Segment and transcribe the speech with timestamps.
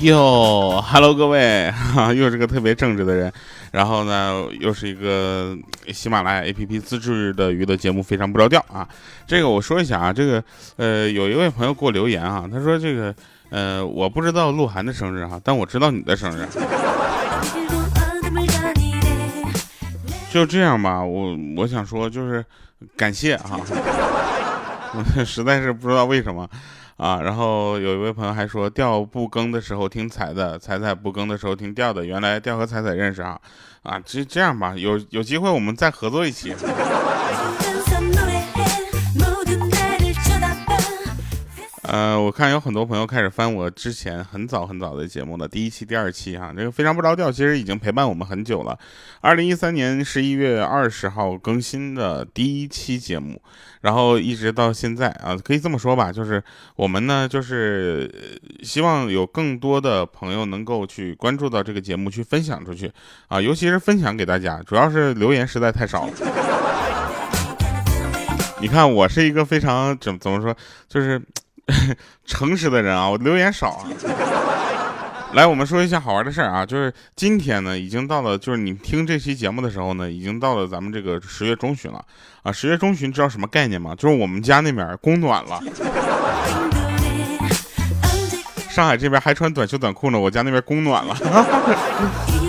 [0.00, 3.32] 哟，Hello，各位，哈， 又是个特别正直的人，
[3.72, 5.56] 然后呢，又是一个
[5.92, 8.86] 喜马拉雅 APP 自制的娱乐节目，非常不着调啊。
[9.26, 10.42] 这个我说一下啊，这个
[10.76, 13.12] 呃，有一位朋友给我留言啊，他说这个
[13.50, 16.46] 呃，我不知道鹿晗的生日哈，但我知道你的生日。
[20.30, 22.44] 就这样吧，我我想说就是
[22.96, 23.58] 感谢哈，
[25.24, 26.48] 实在是不知道为什么。
[26.96, 32.04] 啊，然后有一位朋友还说，调不更的时候听彩的，彩彩不更的时候听调的。
[32.04, 33.38] 原来调和彩彩认识啊，
[33.84, 36.52] 啊，这这样吧，有有机会我们再合作一期。
[41.90, 48.78] 呃，我看有很多朋友开始翻我之前很早很早的节目了，第一期、第二期哈，这个非常不着调，其实已经陪伴我们很久了。
[49.22, 53.40] 二零一三年十一月二十号更新的第一期节目，
[53.80, 56.44] 然后一直到现在啊，可以这么说吧，就是
[56.76, 62.92] 我们呢，就是希望有更多的朋友能够去关注到这个节目，去分享出去
[63.28, 66.12] 啊，尤其是分享给大家，主要是留言实在太少了。
[68.60, 70.54] 你看，我是一个非常怎怎么说，
[70.86, 71.18] 就是。
[72.26, 73.86] 诚实的人啊，我留言少啊。
[75.34, 82.02] 来，我们说一下好玩的事儿啊，就是今天呢，已经到了，就是你听这期节目的时候呢，已经到了咱们这个十月中旬了
[82.42, 82.50] 啊。
[82.50, 83.94] 十月中旬知道什么概念吗？
[83.94, 85.60] 就是我们家那边供暖了。
[88.70, 91.14] 上海这边还穿短袖短裤呢，我家那边供暖了。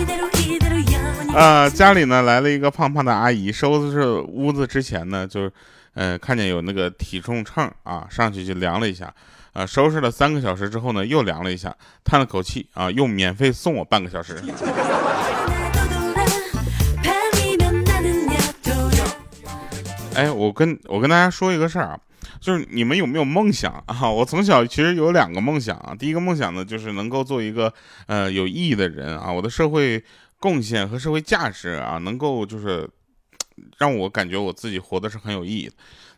[1.34, 5.52] 啊， 家里呢来了一个胖胖的阿姨，收拾屋子之前呢，就是。
[5.94, 9.12] 嗯，看见有那个体重秤啊，上去就量了一下，
[9.52, 14.40] 啊，收拾了三个小时之后呢，又量了一下，叹了口气啊，又免费送我半个小时。
[20.14, 21.98] 哎，我跟我跟大家说一个事儿啊，
[22.40, 24.08] 就是你们有没有梦想啊？
[24.08, 27.70] 我从小其实有两个梦想啊，第一个梦想呢，就是能够做一个
[28.06, 30.02] 呃有意义的人啊，我的社会
[30.40, 32.90] 贡献和社会价值啊，能够就是。
[33.76, 35.70] 让我感觉我自己活的是很有意义。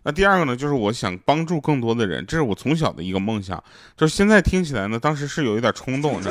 [0.05, 3.61] 那第二个呢，就是我想帮助更多的人，这是我从小的一个梦想。
[3.97, 6.31] 就是现在听起来呢，当时是有一点冲动，的。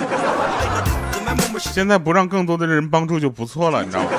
[1.60, 4.10] 现在不让更多的人帮助就不错了，你知道吗？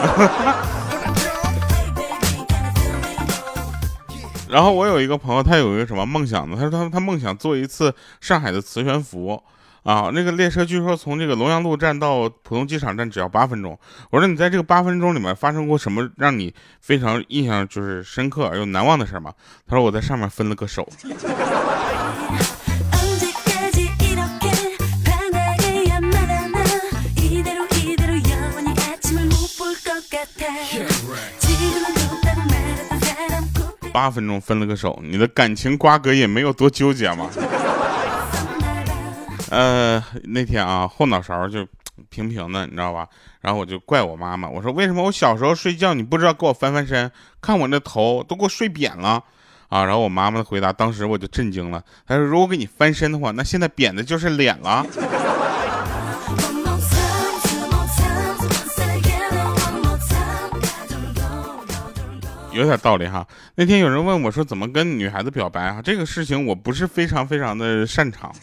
[4.50, 6.56] 然后我有一个朋友，他有一个什么梦想呢？
[6.60, 9.42] 他说他他梦想做一次上海的磁悬浮。
[9.82, 13.76] 啊，那个列车据说从这个龙阳路站到浦东机场站只要八分钟。
[14.10, 19.32] 我说你在这个八分钟里面发生过什么让你非常印象就是深刻而又难忘的事吗？
[19.66, 20.88] 他说我在上面分了个手。
[33.92, 37.28] 八分钟分了个手，你的感情瓜葛也没有多纠结吗？
[39.52, 41.66] 呃，那天啊，后脑勺就
[42.08, 43.06] 平平的，你知道吧？
[43.42, 49.22] 然后我就怪我妈妈，我说为什么我小时候睡觉你不知道给我翻翻身，看我那头都给我睡扁了
[49.68, 49.84] 啊？
[49.84, 54.86] 然后我妈妈的回答，当时我就震惊了，她说如果给你翻身的话，那现在扁的就是脸了。
[62.52, 63.26] 有点道理哈。
[63.54, 65.82] 那天有人问我说怎么跟女孩子表白啊？
[65.82, 68.34] 这个事情我不是非常非常的擅长。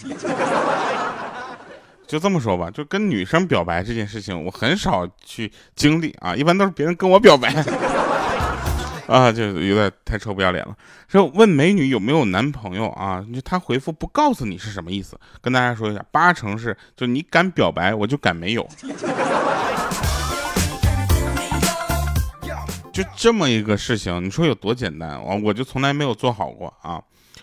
[2.10, 7.54] 就这么说吧，就跟女生表白这件事情，我很少去经历啊，一般都是别人跟我表白，
[9.08, 10.76] 啊，就有点太臭不要脸了。
[11.08, 13.24] 说问美女有没有男朋友啊？
[13.32, 15.20] 就她回复不告诉你是什么意思？
[15.40, 18.68] 跟大家说一下，八成是就你敢表白，我就敢没有。
[22.92, 25.24] 就这么一个事情，你说有多简单？
[25.24, 27.00] 我我就从来没有做好过啊。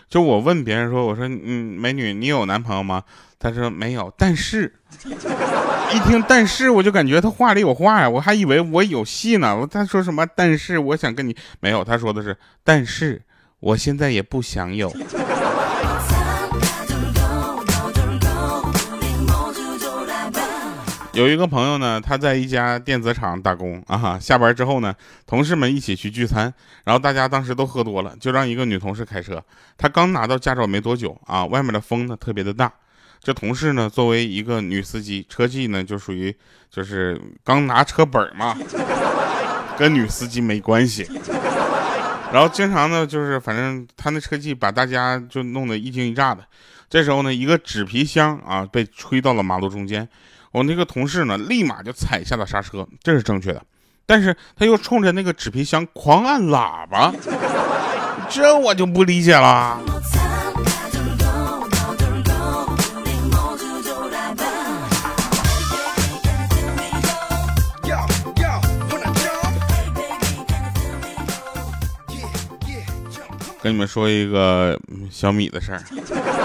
[0.09, 3.03] 就我问别人说，我说嗯，美女，你有男朋友吗？
[3.39, 4.73] 他说没有，但是，
[5.93, 9.67] 一听但是我就感觉他话里有话呀，我还以为我有戏呢。
[9.69, 10.25] 他说什么？
[10.35, 13.21] 但是我想跟你没有，他说的是，但是
[13.59, 14.91] 我现在也不想有。
[21.17, 24.93] 有一个朋友呢，他在一家电子厂打工啊，下班之后呢，
[25.25, 26.53] 同事们一起去聚餐，
[26.83, 29.43] 然后大家当时都喝多了，就让一个女同事开车。
[29.79, 32.71] 她刚拿到驾照没多久啊，外面的风呢特别的大。
[33.19, 36.31] 这同事呢，作为一个女司机，车技呢就属于
[36.69, 38.55] 就是刚拿车本嘛，
[39.75, 41.09] 跟女司机没关系。
[42.31, 46.43] 然后经常呢，就是反正他那车技把大家就弄得一惊一乍的。
[46.89, 50.07] 这时候呢，一个纸皮箱啊被吹到了马路中间，
[50.51, 53.61] 我那个同事呢立马就踩下了刹车，这是正确的。
[54.05, 57.13] 但是他又冲着那个纸皮箱狂按喇叭，
[58.29, 59.79] 这我就不理解了。
[73.67, 74.79] 跟你们说一个
[75.11, 75.81] 小米的事儿。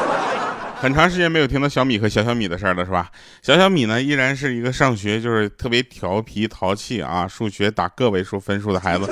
[0.82, 3.08] 很长时间没有听到小米和小小米的事儿了，是吧？
[3.42, 9.08] 小小米呢，依然是一个上学就是特别调皮淘气啊，数学打个位数分数的孩子。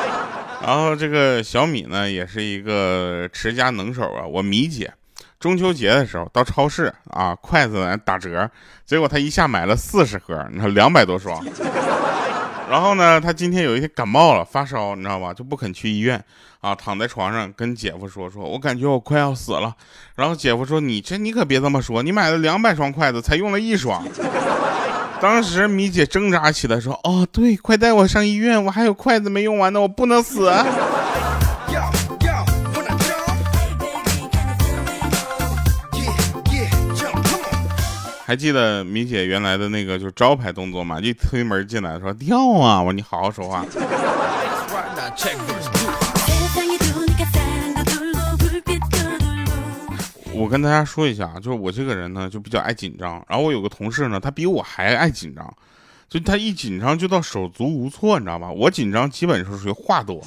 [0.64, 4.24] 然后这个小米呢，也是一个持家能手啊。
[4.24, 4.90] 我米姐
[5.38, 8.50] 中秋节的时候到超市啊，筷子打折，
[8.86, 11.44] 结果她一下买了四十盒，你看两百多双。
[12.70, 15.34] 然后呢，他今天有一天感冒了，发烧，你知道吧？
[15.34, 16.22] 就不肯去医院
[16.60, 19.74] 啊，躺在床上跟姐夫说：“说我感觉我快要死了。”
[20.16, 24.02] 然后姐夫说：“你这你可别这么说，你买了两百双筷子，才用了一双。”
[25.20, 30.50] 当时米姐挣扎起来说：“哦，对，快带我上医院，我还有筷子没用完呢，我不能死。”
[38.32, 40.98] 还记得米姐原来的那个就是招牌动作吗？
[41.02, 42.80] 一推门进来说掉啊！
[42.80, 43.62] 我说你好好说话。
[50.32, 55.54] 我跟大家说一下啊，就是我这个人呢就比较爱紧张，然后我有个同事呢，他比我还爱紧张，
[56.08, 58.50] 就他一紧张就到手足无措，你知道吧？
[58.50, 60.24] 我紧张基本是属于话多。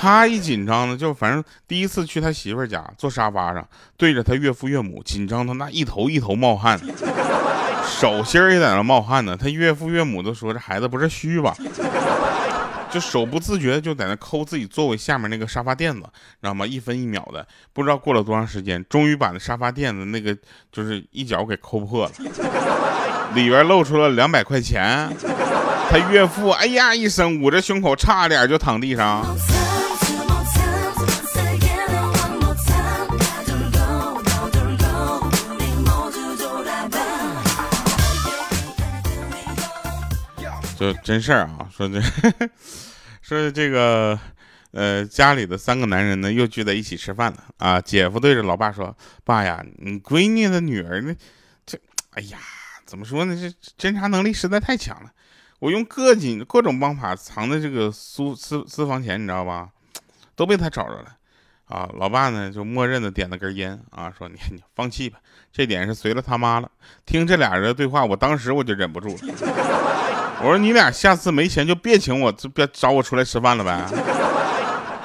[0.00, 3.66] 他一紧张呢，就反正第一次去他媳妇儿家，坐沙发上
[3.96, 6.78] 对着他岳父岳母，紧张的那一头一头冒汗，
[7.84, 9.36] 手心也在那冒汗呢。
[9.36, 11.52] 他岳父岳母都说这孩子不是虚吧？
[12.90, 16.02] 就手不自觉就在那抠自己座位下面那个沙发垫子，
[16.40, 16.64] 知道吗？
[16.64, 20.34] 一分一秒的，不知道过了多长时间，终于把那沙发垫子那个
[20.70, 22.12] 就是一角给抠破了，
[23.34, 25.10] 里边露出了两百块钱。
[25.90, 29.24] 他岳父哎呀一声，捂着胸口，差点就躺地上。
[40.78, 42.00] 就真事儿啊，说这
[43.20, 44.16] 说这个，
[44.70, 47.80] 呃，家里的三个男人呢又聚在一起吃饭了啊。
[47.80, 48.96] 姐夫对着老爸说
[49.26, 51.12] ：“爸呀，你闺女的女儿呢？
[51.66, 51.76] 这，
[52.10, 52.38] 哎呀，
[52.86, 53.34] 怎么说呢？
[53.76, 55.10] 这侦查能力实在太强了。
[55.58, 59.70] 我用各种各种方法藏在这个私私私房钱，你知道吧？
[60.36, 61.16] 都被他找着了。
[61.64, 65.18] 啊，老爸呢就默认的点了根烟啊，说你你放弃吧，
[65.52, 66.70] 这点是随了他妈了。
[67.04, 69.18] 听这俩人的对话，我当时我就忍不住了。”
[70.40, 73.84] 我说你俩下次没钱就别请我，就别找我出来吃饭了呗。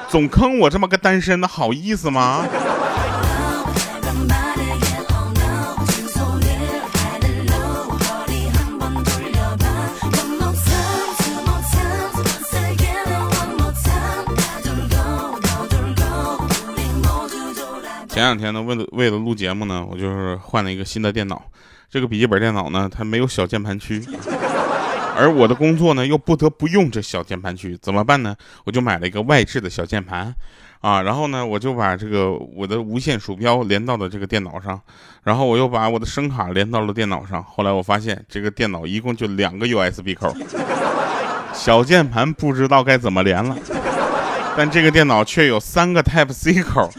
[0.07, 2.45] 总坑我这么个单身的好意思吗？
[18.07, 21.41] 前两天呢，为了为了录节目呢，我就是换了一个新的电脑。
[21.89, 23.99] 这个笔记本电脑呢，它没有小键盘区。
[25.15, 28.35] 而我的工作呢，又不得不用这小键盘区，怎么办呢？
[28.65, 30.33] 我就买了一个外置的小键盘，
[30.81, 34.79] 啊，然后呢，我就把这个我的无线鼠标连到了这个电脑上，
[35.23, 37.43] 然后我又把我的声卡连到了电脑上。
[37.43, 40.35] 后来我发现，这个电脑一共就两个 USB 口，
[41.53, 43.55] 小键盘不知道该怎么连了，
[44.57, 46.89] 但这个电脑却有三个 Type C 口。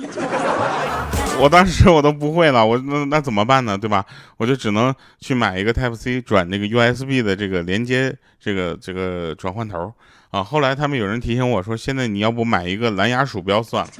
[1.40, 3.76] 我当时我都不会了，我那那怎么办呢？
[3.76, 4.04] 对吧？
[4.38, 9.92] 我就只能去买一个 Type C 转那个 USB 的这个连接，这个这个转换头
[10.30, 10.42] 啊。
[10.42, 13.92] 后来他们有人提醒我说，现在你要不买一个蓝牙鼠标算了，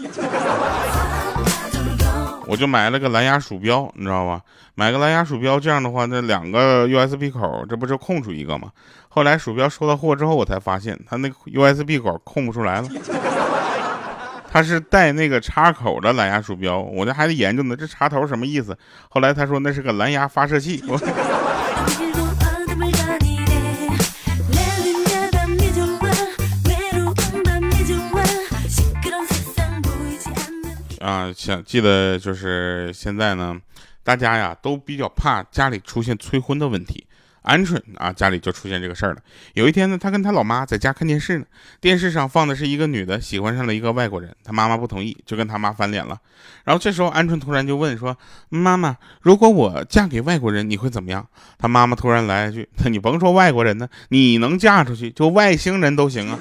[2.46, 4.40] 我就买了个蓝牙鼠标，你知道吧？
[4.74, 8.70] 买个蓝牙鼠标，这样的话，那两个 USB 口，这不就空出一个吗？
[9.08, 12.88] 后来鼠标收到货之后，我才发现它那个 USB 口空不出来了。
[14.54, 18.78] 他是带那个插口的蓝牙鼠标，我这还得研究呢，这插头什么意思？
[19.11, 20.80] 后来他说那是个蓝牙发射器。
[31.00, 33.56] 啊，想记得就是现在呢，
[34.04, 37.04] 大家呀都比较怕家里出现催婚的问题。
[37.44, 39.20] 鹌鹑啊，家里就出现这个事儿了。
[39.52, 41.44] 有一天呢，他跟他老妈在家看电视呢，
[41.80, 46.18] 电视上放的是一个女的喜欢上了一个外国人，他妈妈不同意，就跟他妈翻脸了。
[46.64, 48.16] 然后这时候，鹌鹑突然就问说
[48.48, 51.26] ：“妈妈，如果我嫁给外国人，你会怎么样？”
[51.58, 56.38] 他妈妈突然来一句：“你甭说外国人呢，你能嫁出去，就外星人都行啊。”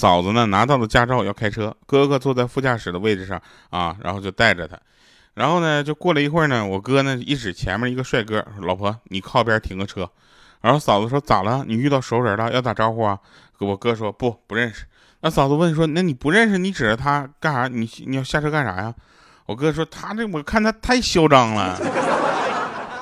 [0.00, 3.38] 嫂子呢拿到了驾照要开车，哥哥坐在副驾驶的位置上
[3.68, 4.74] 啊，然后就带着他，
[5.34, 10.08] 然后呢就过了一会儿呢，我哥呢一指前面一个帅哥，老婆你靠边停个车，
[10.62, 11.66] 然后嫂子说咋了？
[11.68, 13.18] 你遇到熟人了要打招呼啊？
[13.58, 14.86] 我哥说不不认识。
[15.20, 17.68] 那嫂子问说那你不认识你指着他干啥？
[17.68, 18.94] 你你要下车干啥呀？
[19.44, 21.78] 我哥说他这我看他太嚣张了。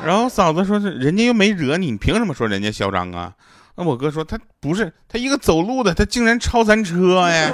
[0.05, 3.33] 然后嫂子说是人家又没惹你，你凭什么说人家嚣张啊？
[3.81, 7.53] 那我哥说他不是，他一个走路的，他竟然超咱车哎！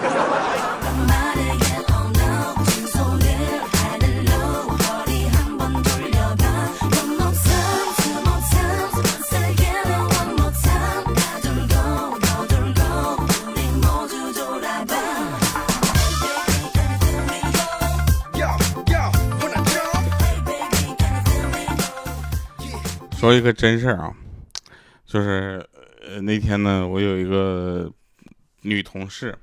[23.21, 24.13] 说一个真事儿啊，
[25.07, 25.67] 就是
[26.23, 27.91] 那天呢，我有一个
[28.63, 29.37] 女同事，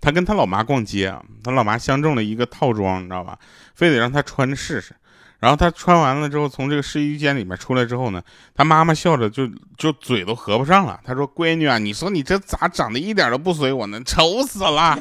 [0.00, 3.38] 她跟她老妈逛街啊，她老妈相中了一个套装，你知道吧？
[3.74, 4.94] 非得让她穿着试试。
[5.40, 8.22] 然后她穿完了之后，从这个试衣间里面出来之后呢，
[8.54, 11.00] 她妈妈笑着就就嘴都合不上了。
[11.04, 14.00] 她说：“闺女啊，你说你这咋长得一点都不随我呢？
[14.04, 14.96] 丑死了！”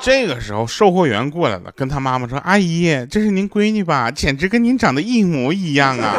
[0.00, 4.10] 这个时候售货员过来了，跟她妈妈说：“阿姨，这是您闺女吧？
[4.10, 6.14] 简直跟您长得一模一样啊！”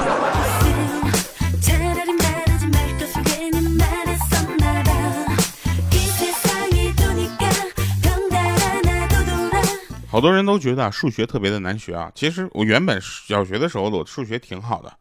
[10.13, 12.12] 好多人都觉得啊数学特别的难学啊。
[12.13, 14.93] 其实我原本小学的时候，我数学挺好的，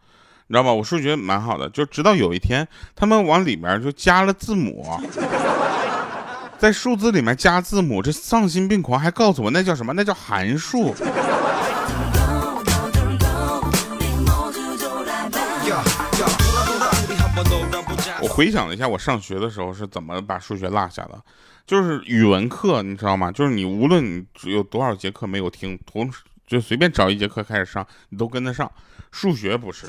[0.46, 0.72] 你知道吧？
[0.72, 2.66] 我数学蛮好的，就直到有一天，
[2.96, 4.98] 他们往里面就加了字母，
[6.56, 9.92] 在数字里面加字母，这丧心病狂，还告诉我那叫什么？
[9.92, 10.94] 那叫函数。
[18.32, 21.22] 回想了一下，我上学的时候是怎么把数学落下的。
[21.66, 23.30] 就是语文课，你知道吗？
[23.30, 28.70] 就是你无论你有多少节课没有听，同时就随便找一节课开始上，你都跟得上。
[29.10, 29.86] 数学不是，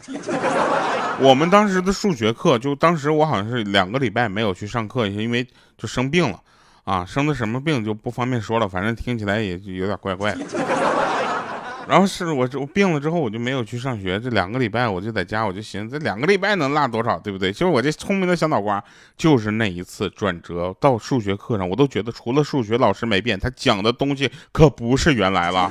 [1.20, 5.48] 我们当时的数学课，就当时我好像是两个礼拜没有去上课，因为
[5.78, 6.40] 就生病了
[6.84, 10.46] 啊，生的什么病就不方便说了，反正听起来也有点怪怪的。
[11.88, 14.20] 然后是我我病了之后，我就没有去上学。
[14.20, 17.52] 这两个礼拜我就在家，我就寻思，这两个礼拜能落多少，对不对？
[17.52, 18.84] 就是我这聪明的小脑瓜，
[19.18, 25.70] 就是那一次转折到数学课上，我都觉得除了数学老师没变，他讲的东西可不是原来了。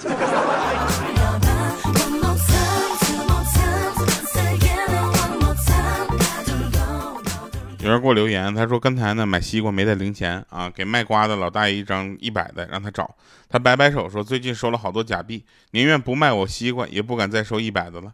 [7.83, 13.13] 有人给我留言，他说刚才呢买西瓜没带零钱啊，给卖瓜的老大爷一张一百的，让他找。
[13.49, 18.13] 他摆摆手说最近收了好多假币，宁愿不卖我西瓜，也不敢再收一百的了。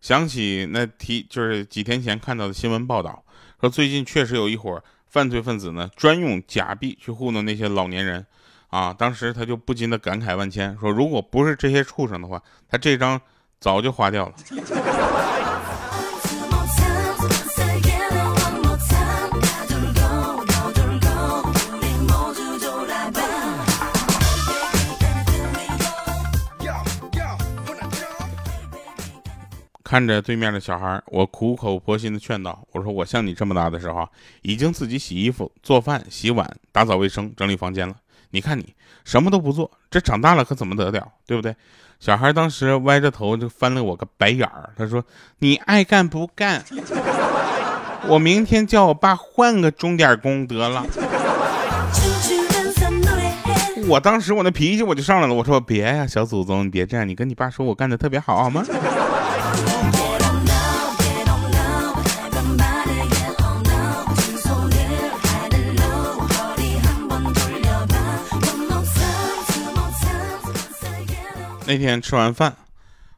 [0.00, 3.22] 想起那提就是几天前看到的新闻报道，
[3.60, 8.24] 说最近确实有一伙犯罪分子呢，专用假币去糊弄那些老年人
[8.68, 8.90] 啊。
[8.90, 13.20] 当时他就不禁的感慨万千，说如果不是这些畜生的话，他这张
[13.60, 14.34] 早就花掉了。
[29.90, 34.08] 看着对面的小孩，我苦口婆心的劝导我说：“我像你这么大的时候，
[34.42, 37.96] 已经自己洗衣服、做饭、洗碗、打扫卫生、整理房间了。
[38.30, 38.72] 你看你
[39.04, 41.08] 什么都不做，这长大了可怎么得了？
[41.26, 41.52] 对不对？”
[41.98, 45.04] 小孩当时歪着头就翻了我个白眼儿，他说
[45.40, 46.64] ：“你爱干不干？
[48.06, 50.86] 我明天叫我爸换个钟点工得了。”
[53.88, 58.64] 我当时我那脾气我就上来了，我说：“别呀，小祖宗，你别这样，你跟你爸说我干的特别好，好吗？”
[71.66, 72.56] 那天吃完饭，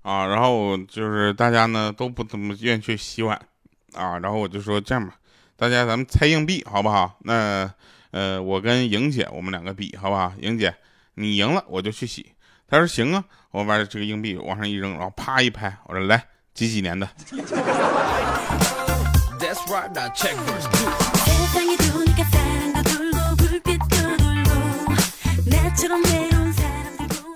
[0.02, 3.40] 啊，然后就是大家呢都不怎么愿意去洗碗，
[3.94, 5.14] 啊，然后我就说这样吧，
[5.56, 7.16] 大家咱们猜硬币好不好？
[7.20, 7.72] 那
[8.10, 10.34] 呃，我跟莹姐我们两个比好不好？
[10.38, 10.74] 莹姐
[11.14, 12.34] 你赢了我就去洗。
[12.72, 16.24] 他说行啊，我把这个硬币往上一扔，然后啪一拍，我说来
[16.54, 17.06] 几几年的。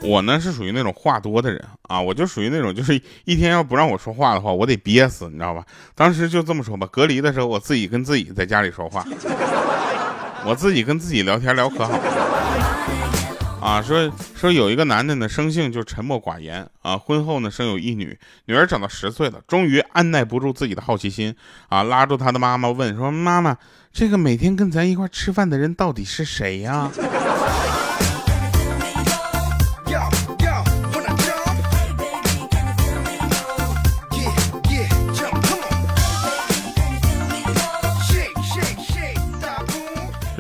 [0.01, 5.63] 我呢是属于那种话多的人啊，我就属于那种就是一天要不让我说话的话，我得憋死，你知道吧？
[5.95, 9.05] 当时就这么说吧，隔离的时候我自己跟自己在家里说话，
[10.47, 11.93] 我自己跟自己聊天聊可好
[13.61, 13.83] 啊。
[13.83, 21.35] 说说有一个男的呢，生性就沉默寡言啊，婚后呢生有一女，女儿长到十岁了，终于按耐不住自己的好奇心
[21.69, 23.57] 啊，拉住他的妈妈问说：“妈妈，
[23.93, 26.91] 这个每天跟咱一块吃饭的人到底是谁呀？”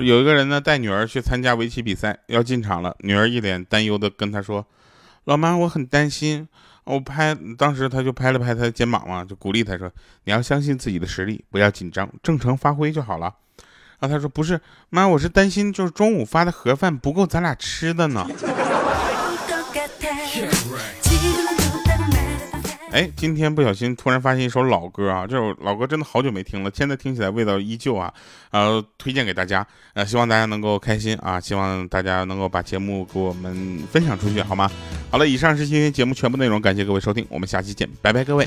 [0.07, 2.95] 有一个人呢，带女儿去参加围棋比赛，要进场了。
[3.01, 4.65] 女儿一脸担忧的跟他说
[5.27, 6.47] ：“老妈，我很担心
[6.85, 9.91] 我拍，当时他就拍了拍他的肩膀嘛，就鼓励他说
[10.23, 13.35] ：“你要相信自己的实力，不要紧张，正常发挥就好了。”
[13.99, 14.61] 然后他说：“不是
[14.91, 18.25] 妈，我是担心就是中午发的盒饭不够咱俩吃的呢。”
[22.93, 28.13] 哎，今天不小心突然发现一首老歌啊，这首老歌真的好久没听了，现在听起来味道依旧啊，
[28.51, 34.71] 呃，推荐给大家，呃，希望大家能够开心啊，希望大家能够把节目给我们分享出去，好吗？
[35.11, 38.47] 好了，以上是今天节目全部内容，感谢各位收听，我们下期见，拜拜，各位。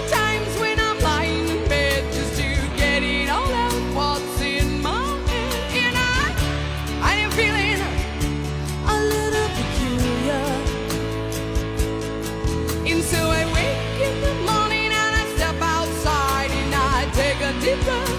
[17.61, 18.10] deeper.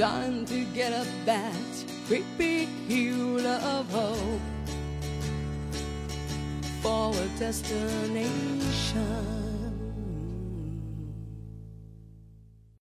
[0.00, 1.52] Trying to get up that
[2.38, 4.40] big hill of hope
[6.80, 9.39] for a destination.